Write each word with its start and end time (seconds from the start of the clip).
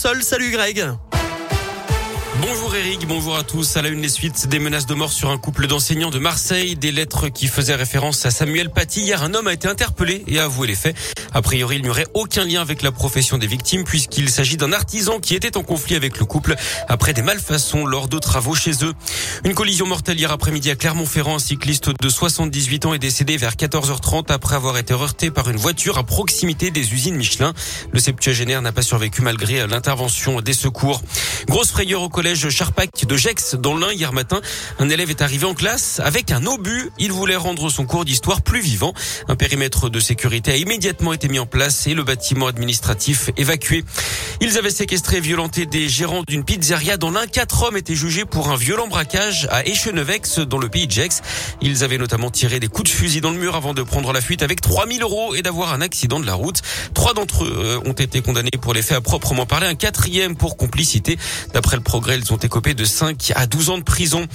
sol. 0.00 0.22
Salut 0.22 0.50
Greg. 0.50 1.19
Bonjour 2.42 2.74
Eric, 2.74 3.06
bonjour 3.06 3.36
à 3.36 3.42
tous. 3.42 3.76
À 3.76 3.82
la 3.82 3.90
une, 3.90 4.00
les 4.00 4.08
suites 4.08 4.48
des 4.48 4.58
menaces 4.58 4.86
de 4.86 4.94
mort 4.94 5.12
sur 5.12 5.28
un 5.30 5.36
couple 5.36 5.66
d'enseignants 5.66 6.10
de 6.10 6.18
Marseille. 6.18 6.74
Des 6.74 6.90
lettres 6.90 7.28
qui 7.28 7.48
faisaient 7.48 7.74
référence 7.74 8.24
à 8.24 8.30
Samuel 8.30 8.70
Paty. 8.70 9.02
Hier, 9.02 9.22
un 9.22 9.34
homme 9.34 9.46
a 9.46 9.52
été 9.52 9.68
interpellé 9.68 10.24
et 10.26 10.38
a 10.38 10.44
avoué 10.44 10.66
les 10.66 10.74
faits. 10.74 10.96
A 11.34 11.42
priori, 11.42 11.76
il 11.76 11.82
n'y 11.82 11.90
aurait 11.90 12.06
aucun 12.14 12.44
lien 12.44 12.62
avec 12.62 12.80
la 12.80 12.92
profession 12.92 13.36
des 13.36 13.46
victimes 13.46 13.84
puisqu'il 13.84 14.30
s'agit 14.30 14.56
d'un 14.56 14.72
artisan 14.72 15.20
qui 15.20 15.34
était 15.34 15.58
en 15.58 15.62
conflit 15.62 15.96
avec 15.96 16.18
le 16.18 16.24
couple 16.24 16.54
après 16.88 17.12
des 17.12 17.20
malfaçons 17.20 17.84
lors 17.84 18.08
de 18.08 18.18
travaux 18.18 18.54
chez 18.54 18.72
eux. 18.84 18.94
Une 19.44 19.54
collision 19.54 19.86
mortelle 19.86 20.18
hier 20.18 20.32
après-midi 20.32 20.70
à 20.70 20.76
Clermont-Ferrand. 20.76 21.36
Un 21.36 21.40
cycliste 21.40 21.90
de 21.90 22.08
78 22.08 22.86
ans 22.86 22.94
est 22.94 22.98
décédé 22.98 23.36
vers 23.36 23.52
14h30 23.52 24.32
après 24.32 24.54
avoir 24.54 24.78
été 24.78 24.94
heurté 24.94 25.30
par 25.30 25.50
une 25.50 25.58
voiture 25.58 25.98
à 25.98 26.04
proximité 26.04 26.70
des 26.70 26.94
usines 26.94 27.16
Michelin. 27.16 27.52
Le 27.92 28.00
septuagénaire 28.00 28.62
n'a 28.62 28.72
pas 28.72 28.82
survécu 28.82 29.20
malgré 29.20 29.66
l'intervention 29.66 30.40
des 30.40 30.54
secours. 30.54 31.02
Grosse 31.46 31.70
frayeur 31.70 32.02
au 32.02 32.08
collège 32.08 32.29
Charpac 32.34 33.06
de 33.06 33.16
Gex 33.16 33.54
dans 33.56 33.76
l'Ain 33.76 33.92
hier 33.92 34.12
matin. 34.12 34.40
Un 34.78 34.88
élève 34.88 35.10
est 35.10 35.22
arrivé 35.22 35.46
en 35.46 35.54
classe 35.54 36.00
avec 36.04 36.30
un 36.30 36.46
obus. 36.46 36.90
Il 36.98 37.12
voulait 37.12 37.36
rendre 37.36 37.70
son 37.70 37.86
cours 37.86 38.04
d'histoire 38.04 38.42
plus 38.42 38.60
vivant. 38.60 38.94
Un 39.28 39.36
périmètre 39.36 39.88
de 39.88 40.00
sécurité 40.00 40.52
a 40.52 40.56
immédiatement 40.56 41.12
été 41.12 41.28
mis 41.28 41.38
en 41.38 41.46
place 41.46 41.86
et 41.86 41.94
le 41.94 42.04
bâtiment 42.04 42.46
administratif 42.46 43.30
évacué. 43.36 43.84
Ils 44.40 44.58
avaient 44.58 44.70
séquestré 44.70 45.16
et 45.16 45.20
violenté 45.20 45.66
des 45.66 45.88
gérants 45.88 46.22
d'une 46.26 46.44
pizzeria 46.44 46.96
dans 46.96 47.10
l'Ain. 47.10 47.26
Quatre 47.26 47.64
hommes 47.64 47.76
étaient 47.76 47.94
jugés 47.94 48.24
pour 48.24 48.50
un 48.50 48.56
violent 48.56 48.86
braquage 48.86 49.48
à 49.50 49.66
Echenevex 49.66 50.38
dans 50.38 50.58
le 50.58 50.68
pays 50.68 50.86
de 50.86 50.92
Gex. 50.92 51.22
Ils 51.60 51.84
avaient 51.84 51.98
notamment 51.98 52.30
tiré 52.30 52.60
des 52.60 52.68
coups 52.68 52.90
de 52.90 52.96
fusil 52.96 53.20
dans 53.20 53.30
le 53.30 53.38
mur 53.38 53.56
avant 53.56 53.74
de 53.74 53.82
prendre 53.82 54.12
la 54.12 54.20
fuite 54.20 54.42
avec 54.42 54.60
3000 54.60 55.02
euros 55.02 55.34
et 55.34 55.42
d'avoir 55.42 55.72
un 55.72 55.80
accident 55.80 56.20
de 56.20 56.26
la 56.26 56.34
route. 56.34 56.62
Trois 56.94 57.14
d'entre 57.14 57.44
eux 57.44 57.80
euh, 57.84 57.88
ont 57.88 57.92
été 57.92 58.22
condamnés 58.22 58.50
pour 58.60 58.72
les 58.74 58.82
faits 58.82 58.98
à 58.98 59.00
proprement 59.00 59.46
parler. 59.46 59.66
Un 59.66 59.74
quatrième 59.74 60.36
pour 60.36 60.56
complicité. 60.56 61.18
D'après 61.52 61.76
le 61.76 61.82
progrès, 61.82 62.19
ils 62.20 62.32
ont 62.32 62.36
écopé 62.36 62.74
de 62.74 62.84
5 62.84 63.32
à 63.34 63.46
12 63.46 63.70
ans 63.70 63.78
de 63.78 63.82
prison. 63.82 64.26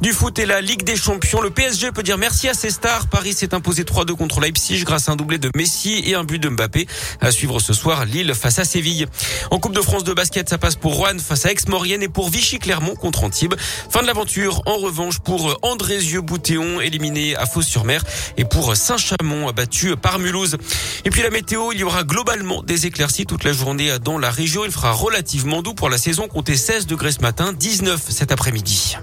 Du 0.00 0.12
foot 0.12 0.38
et 0.38 0.46
la 0.46 0.62
Ligue 0.62 0.82
des 0.82 0.96
Champions, 0.96 1.42
le 1.42 1.50
PSG 1.50 1.92
peut 1.92 2.02
dire 2.02 2.16
merci 2.16 2.48
à 2.48 2.54
ses 2.54 2.70
stars. 2.70 3.06
Paris 3.08 3.34
s'est 3.34 3.52
imposé 3.52 3.82
3-2 3.82 4.16
contre 4.16 4.40
Leipzig 4.40 4.82
grâce 4.84 5.10
à 5.10 5.12
un 5.12 5.16
doublé 5.16 5.36
de 5.36 5.50
Messi 5.54 6.02
et 6.06 6.14
un 6.14 6.24
but 6.24 6.38
de 6.38 6.48
Mbappé. 6.48 6.86
À 7.20 7.30
suivre 7.30 7.60
ce 7.60 7.74
soir, 7.74 8.06
Lille 8.06 8.32
face 8.34 8.58
à 8.58 8.64
Séville. 8.64 9.06
En 9.50 9.58
Coupe 9.58 9.74
de 9.74 9.82
France 9.82 10.02
de 10.02 10.14
basket, 10.14 10.48
ça 10.48 10.56
passe 10.56 10.76
pour 10.76 10.94
Rouen 10.94 11.18
face 11.18 11.44
à 11.44 11.52
Aix-Maurienne 11.52 12.02
et 12.02 12.08
pour 12.08 12.30
Vichy-Clermont 12.30 12.94
contre 12.94 13.24
Antibes. 13.24 13.54
Fin 13.90 14.00
de 14.00 14.06
l'aventure, 14.06 14.62
en 14.64 14.78
revanche, 14.78 15.18
pour 15.18 15.58
Andrézieux-Boutéon, 15.60 16.80
éliminé 16.80 17.36
à 17.36 17.44
Fos-sur-Mer 17.44 18.02
et 18.38 18.46
pour 18.46 18.74
Saint-Chamond, 18.74 19.52
battu 19.52 19.96
par 19.96 20.18
Mulhouse. 20.18 20.56
Et 21.04 21.10
puis 21.10 21.20
la 21.20 21.30
météo, 21.30 21.72
il 21.72 21.78
y 21.80 21.84
aura 21.84 22.04
globalement 22.04 22.62
des 22.62 22.86
éclaircies 22.86 23.26
toute 23.26 23.44
la 23.44 23.52
journée 23.52 23.98
dans 24.02 24.16
la 24.16 24.30
région. 24.30 24.64
Il 24.64 24.72
fera 24.72 24.92
relativement 24.92 25.60
doux 25.60 25.74
pour 25.74 25.90
la 25.90 25.98
saison, 25.98 26.26
comptez 26.26 26.56
16 26.56 26.86
degrés 26.86 27.12
ce 27.12 27.20
matin, 27.20 27.52
19 27.52 28.00
cet 28.08 28.32
après-midi. 28.32 28.96